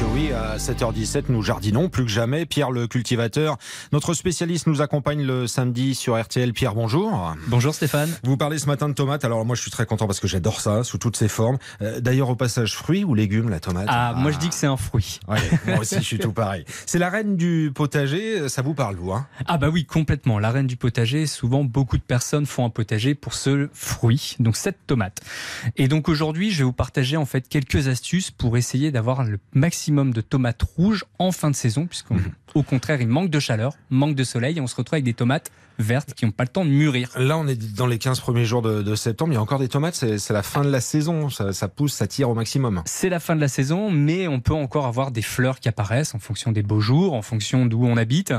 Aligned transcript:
Donc 0.00 0.10
oui, 0.14 0.32
à 0.32 0.58
7h17, 0.58 1.24
nous 1.28 1.42
jardinons 1.42 1.88
plus 1.88 2.04
que 2.04 2.10
jamais. 2.10 2.46
Pierre 2.46 2.70
le 2.70 2.86
cultivateur, 2.86 3.56
notre 3.92 4.14
spécialiste, 4.14 4.68
nous 4.68 4.80
accompagne 4.80 5.24
le 5.24 5.48
samedi 5.48 5.94
sur 5.96 6.20
RTL. 6.20 6.52
Pierre, 6.52 6.74
bonjour. 6.74 7.34
Bonjour 7.48 7.74
Stéphane. 7.74 8.08
Vous 8.22 8.36
parlez 8.36 8.58
ce 8.58 8.66
matin 8.66 8.88
de 8.88 8.94
tomates. 8.94 9.24
Alors 9.24 9.44
moi, 9.44 9.56
je 9.56 9.62
suis 9.62 9.70
très 9.72 9.86
content 9.86 10.06
parce 10.06 10.20
que 10.20 10.28
j'adore 10.28 10.60
ça, 10.60 10.84
sous 10.84 10.98
toutes 10.98 11.16
ses 11.16 11.26
formes. 11.26 11.58
Euh, 11.82 12.00
D'ailleurs, 12.00 12.30
au 12.30 12.36
passage, 12.36 12.74
fruits 12.74 13.02
ou 13.02 13.14
légumes, 13.14 13.48
la 13.48 13.58
tomate? 13.58 13.86
Ah, 13.88 14.14
moi 14.16 14.30
je 14.30 14.38
dis 14.38 14.48
que 14.48 14.54
c'est 14.54 14.68
un 14.68 14.76
fruit. 14.76 15.18
Ouais, 15.26 15.38
moi 15.66 15.78
aussi, 15.80 15.96
je 15.96 16.02
suis 16.02 16.18
tout 16.18 16.32
pareil. 16.32 16.64
C'est 16.86 16.98
la 17.00 17.10
reine 17.10 17.36
du 17.36 17.72
potager. 17.74 18.48
Ça 18.48 18.62
vous 18.62 18.74
parle, 18.74 18.94
vous 18.96 19.12
hein? 19.12 19.26
Ah 19.46 19.58
bah 19.58 19.68
oui, 19.68 19.84
complètement. 19.84 20.38
La 20.38 20.52
reine 20.52 20.68
du 20.68 20.76
potager, 20.76 21.26
souvent 21.26 21.64
beaucoup 21.64 21.96
de 21.98 22.02
personnes 22.02 22.46
font 22.46 22.64
un 22.64 22.70
potager 22.70 23.14
pour 23.16 23.34
ce 23.34 23.68
fruit, 23.72 24.36
donc 24.38 24.56
cette 24.56 24.78
tomate. 24.86 25.20
Et 25.76 25.88
donc 25.88 26.08
aujourd'hui, 26.08 26.52
je 26.52 26.58
vais 26.58 26.64
vous 26.64 26.72
partager 26.72 27.16
en 27.16 27.26
fait 27.26 27.48
quelques 27.48 27.88
astuces 27.88 28.30
pour 28.30 28.56
essayer 28.56 28.92
d'avoir 28.92 29.24
le 29.24 29.40
maximum 29.54 29.87
de 29.88 30.20
tomates 30.20 30.62
rouges 30.76 31.04
en 31.18 31.32
fin 31.32 31.50
de 31.50 31.56
saison, 31.56 31.86
puisqu'au 31.86 32.62
contraire, 32.62 33.00
il 33.00 33.08
manque 33.08 33.30
de 33.30 33.40
chaleur, 33.40 33.74
manque 33.90 34.14
de 34.14 34.24
soleil, 34.24 34.58
et 34.58 34.60
on 34.60 34.66
se 34.66 34.76
retrouve 34.76 34.94
avec 34.94 35.04
des 35.04 35.14
tomates 35.14 35.50
vertes 35.78 36.14
qui 36.14 36.24
n'ont 36.24 36.32
pas 36.32 36.44
le 36.44 36.48
temps 36.48 36.64
de 36.64 36.70
mûrir. 36.70 37.10
Là, 37.16 37.38
on 37.38 37.46
est 37.46 37.74
dans 37.74 37.86
les 37.86 37.98
15 37.98 38.20
premiers 38.20 38.44
jours 38.44 38.62
de, 38.62 38.82
de 38.82 38.94
septembre. 38.94 39.32
Il 39.32 39.36
y 39.36 39.38
a 39.38 39.42
encore 39.42 39.58
des 39.58 39.68
tomates. 39.68 39.94
C'est 39.94 40.32
la 40.32 40.42
fin 40.42 40.62
de 40.62 40.70
la 40.70 40.80
saison. 40.80 41.30
Ça, 41.30 41.52
ça 41.52 41.68
pousse, 41.68 41.94
ça 41.94 42.06
tire 42.06 42.28
au 42.28 42.34
maximum. 42.34 42.82
C'est 42.84 43.08
la 43.08 43.20
fin 43.20 43.36
de 43.36 43.40
la 43.40 43.48
saison, 43.48 43.90
mais 43.90 44.28
on 44.28 44.40
peut 44.40 44.54
encore 44.54 44.86
avoir 44.86 45.10
des 45.10 45.22
fleurs 45.22 45.60
qui 45.60 45.68
apparaissent 45.68 46.14
en 46.14 46.18
fonction 46.18 46.52
des 46.52 46.62
beaux 46.62 46.80
jours, 46.80 47.14
en 47.14 47.22
fonction 47.22 47.66
d'où 47.66 47.84
on 47.84 47.96
habite. 47.96 48.34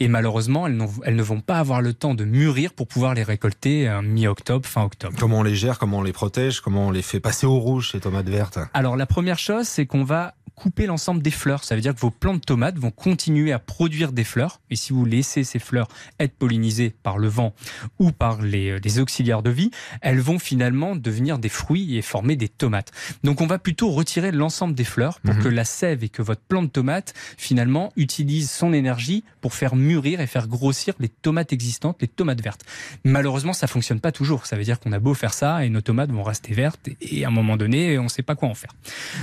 Et 0.00 0.08
malheureusement, 0.08 0.66
elles 0.66 1.16
ne 1.16 1.22
vont 1.22 1.40
pas 1.40 1.58
avoir 1.58 1.80
le 1.80 1.94
temps 1.94 2.14
de 2.14 2.24
mûrir 2.24 2.72
pour 2.72 2.86
pouvoir 2.86 3.14
les 3.14 3.22
récolter 3.22 3.88
euh, 3.88 4.02
mi-octobre, 4.02 4.68
fin 4.68 4.82
octobre. 4.82 5.16
Comment 5.18 5.40
on 5.40 5.42
les 5.42 5.54
gère 5.54 5.78
Comment 5.78 5.98
on 5.98 6.02
les 6.02 6.12
protège 6.12 6.60
Comment 6.60 6.88
on 6.88 6.90
les 6.90 7.02
fait 7.02 7.20
passer 7.20 7.46
au 7.46 7.58
rouge, 7.58 7.92
ces 7.92 8.00
tomates 8.00 8.28
vertes? 8.28 8.58
Alors 8.74 8.96
la 8.96 9.06
première 9.06 9.38
chose, 9.38 9.66
c'est 9.66 9.86
qu'on 9.86 10.04
va 10.04 10.34
couper 10.62 10.86
l'ensemble 10.86 11.22
des 11.22 11.32
fleurs. 11.32 11.64
Ça 11.64 11.74
veut 11.74 11.80
dire 11.80 11.92
que 11.92 11.98
vos 12.00 12.10
plants 12.12 12.34
de 12.34 12.38
tomates 12.40 12.78
vont 12.78 12.92
continuer 12.92 13.50
à 13.52 13.58
produire 13.58 14.12
des 14.12 14.22
fleurs. 14.22 14.60
Et 14.70 14.76
si 14.76 14.92
vous 14.92 15.04
laissez 15.04 15.42
ces 15.42 15.58
fleurs 15.58 15.88
être 16.20 16.34
pollinisées 16.36 16.94
par 17.02 17.18
le 17.18 17.26
vent 17.26 17.52
ou 17.98 18.12
par 18.12 18.40
les, 18.42 18.78
les 18.78 18.98
auxiliaires 19.00 19.42
de 19.42 19.50
vie, 19.50 19.72
elles 20.02 20.20
vont 20.20 20.38
finalement 20.38 20.94
devenir 20.94 21.38
des 21.40 21.48
fruits 21.48 21.96
et 21.96 22.02
former 22.02 22.36
des 22.36 22.48
tomates. 22.48 22.92
Donc 23.24 23.40
on 23.40 23.46
va 23.48 23.58
plutôt 23.58 23.90
retirer 23.90 24.30
l'ensemble 24.30 24.74
des 24.74 24.84
fleurs 24.84 25.18
pour 25.20 25.34
Mhm. 25.34 25.42
que 25.42 25.48
la 25.48 25.64
sève 25.64 26.04
et 26.04 26.08
que 26.08 26.22
votre 26.22 26.42
plant 26.42 26.62
de 26.62 26.68
tomate 26.68 27.12
finalement 27.36 27.92
utilise 27.96 28.48
son 28.50 28.72
énergie 28.72 29.24
pour 29.40 29.54
faire 29.54 29.74
mûrir 29.74 30.20
et 30.20 30.26
faire 30.28 30.46
grossir 30.46 30.94
les 31.00 31.08
tomates 31.08 31.52
existantes, 31.52 31.96
les 32.00 32.06
tomates 32.08 32.40
vertes. 32.40 32.64
Malheureusement, 33.04 33.52
ça 33.52 33.66
fonctionne 33.66 33.98
pas 34.00 34.12
toujours. 34.12 34.46
Ça 34.46 34.56
veut 34.56 34.62
dire 34.64 34.78
qu'on 34.78 34.92
a 34.92 34.98
beau 35.00 35.14
faire 35.14 35.34
ça 35.34 35.64
et 35.64 35.70
nos 35.70 35.80
tomates 35.80 36.10
vont 36.12 36.22
rester 36.22 36.54
vertes 36.54 36.88
et 37.00 37.24
à 37.24 37.28
un 37.28 37.30
moment 37.32 37.56
donné, 37.56 37.98
on 37.98 38.04
ne 38.04 38.08
sait 38.08 38.22
pas 38.22 38.36
quoi 38.36 38.48
en 38.48 38.54
faire. 38.54 38.72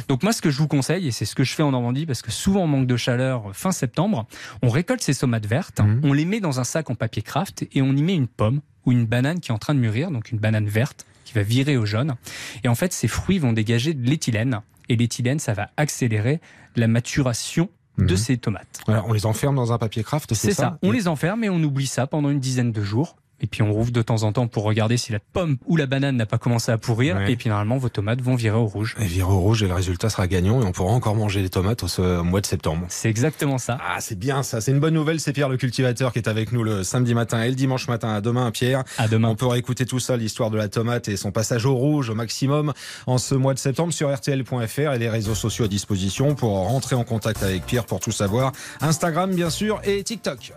Donc 0.10 0.24
moi, 0.24 0.34
ce 0.34 0.42
que 0.42 0.50
je 0.50 0.58
vous 0.58 0.68
conseille, 0.68 1.08
et 1.08 1.12
c'est 1.12 1.26
ce 1.30 1.36
que 1.36 1.44
je 1.44 1.54
fais 1.54 1.64
en 1.64 1.72
Normandie, 1.72 2.06
parce 2.06 2.22
que 2.22 2.32
souvent 2.32 2.62
on 2.64 2.68
manque 2.68 2.88
de 2.88 2.98
chaleur 2.98 3.50
euh, 3.50 3.54
fin 3.54 3.72
septembre, 3.72 4.28
on 4.62 4.70
récolte 4.70 5.02
ces 5.02 5.16
tomates 5.16 5.46
vertes, 5.46 5.80
Mhm. 5.80 6.02
on 6.04 6.14
les 6.14 6.26
met 6.26 6.40
dans 6.40 6.60
un 6.60 6.64
sac 6.64 6.90
en 6.90 6.96
papier 6.96 7.22
craft 7.22 7.66
et 7.72 7.82
on 7.82 7.94
y 7.96 8.04
met 8.04 8.16
une 8.16 8.28
pomme 8.28 8.62
ou 8.86 8.92
une 8.92 9.06
banane 9.06 9.40
qui 9.40 9.52
est 9.52 9.54
en 9.54 9.58
train 9.60 9.74
de 9.76 9.80
mûrir, 9.80 10.12
donc 10.12 10.32
une 10.32 10.40
banane 10.40 10.68
verte 10.68 11.06
qui 11.26 11.34
va 11.34 11.44
virer 11.44 11.78
au 11.78 11.86
jaune. 11.86 12.16
Et 12.64 12.68
en 12.68 12.76
fait, 12.76 12.92
ces 12.92 13.08
fruits 13.08 13.38
vont 13.40 13.54
dégager 13.54 13.94
de 13.94 14.08
l'éthylène. 14.10 14.62
Et 14.90 14.96
l'éthylène, 14.96 15.38
ça 15.38 15.54
va 15.54 15.70
accélérer 15.78 16.42
la 16.76 16.88
maturation 16.88 17.70
de 18.00 18.06
Mhm. 18.14 18.18
ces 18.18 18.38
tomates. 18.38 18.82
Voilà, 18.88 19.04
on 19.08 19.14
les 19.14 19.26
enferme 19.28 19.56
dans 19.56 19.72
un 19.74 19.78
papier 19.78 20.04
craft, 20.04 20.34
C'est 20.34 20.54
ça. 20.54 20.80
On 20.82 20.92
les 20.92 21.08
enferme 21.08 21.44
et 21.44 21.50
on 21.50 21.62
oublie 21.62 21.86
ça 21.88 22.08
pendant 22.08 22.30
une 22.30 22.40
dizaine 22.40 22.72
de 22.72 22.82
jours. 22.82 23.16
Et 23.42 23.48
puis 23.48 23.62
on 23.62 23.72
rouvre 23.72 23.92
de 23.92 24.02
temps 24.02 24.24
en 24.24 24.32
temps 24.32 24.48
pour 24.48 24.64
regarder 24.64 24.98
si 24.98 25.12
la 25.12 25.20
pomme 25.20 25.58
ou 25.66 25.78
la 25.78 25.86
banane 25.86 26.16
n'a 26.16 26.26
pas 26.26 26.38
commencé 26.38 26.72
à 26.72 26.78
pourrir. 26.78 27.16
Ouais. 27.16 27.32
Et 27.32 27.36
puis 27.36 27.50
normalement, 27.50 27.78
vos 27.78 27.90
tomates 27.90 28.22
vont 28.22 28.36
virer 28.36 28.58
au 28.58 28.66
rouge. 28.66 28.96
Et 29.00 29.06
virer 29.06 29.32
au 29.32 29.40
rouge 29.40 29.64
et 29.64 29.68
le 29.68 29.74
résultat 29.74 30.10
sera 30.10 30.28
gagnant 30.28 30.62
et 30.62 30.66
on 30.66 30.72
pourra 30.72 30.94
encore 30.94 31.16
manger 31.16 31.42
les 31.42 31.50
tomates 31.50 31.84
au 31.84 32.24
mois 32.24 32.42
de 32.42 32.46
septembre. 32.46 32.86
C'est 32.90 33.10
exactement 33.10 33.58
ça. 33.58 33.78
Ah, 33.82 34.02
c'est 34.02 34.18
bien 34.18 34.44
ça, 34.44 34.62
c'est 34.62 34.72
une 34.72 34.80
bonne 34.80 34.94
nouvelle. 34.94 35.20
C'est 35.20 35.34
Pierre 35.34 35.50
le 35.50 35.58
cultivateur 35.58 36.14
qui 36.14 36.20
est 36.20 36.28
avec 36.28 36.52
nous 36.52 36.64
le 36.64 36.84
samedi 36.84 37.14
matin 37.14 37.42
et 37.44 37.50
le 37.50 37.56
dimanche 37.56 37.88
matin. 37.88 38.10
À 38.14 38.22
demain, 38.22 38.52
Pierre. 38.52 38.84
À 38.98 39.08
demain. 39.08 39.30
On 39.30 39.36
peut 39.36 39.48
réécouter 39.48 39.86
tout 39.86 40.00
ça, 40.00 40.18
l'histoire 40.18 40.50
de 40.50 40.58
la 40.58 40.68
tomate 40.68 41.08
et 41.08 41.18
son 41.18 41.32
passage 41.32 41.66
au 41.66 41.76
rouge 41.76 42.10
au 42.10 42.16
maximum 42.16 42.74
en 43.08 43.18
ce 43.18 43.36
mois 43.36 43.54
de 43.54 43.60
septembre 43.60 43.94
sur 43.94 44.14
RTL.fr 44.14 44.94
et 44.94 45.00
les 45.00 45.10
réseaux 45.10 45.36
sociaux 45.36 45.66
à 45.66 45.68
disposition 45.68 46.36
pour 46.36 46.52
rentrer 46.52 46.96
en 46.96 47.04
contact 47.04 47.44
avec 47.44 47.66
Pierre 47.66 47.86
pour 47.86 48.00
tout 48.00 48.12
savoir. 48.12 48.52
Instagram, 48.82 49.34
bien 49.34 49.50
sûr, 49.50 49.82
et 49.84 50.04
TikTok. 50.04 50.54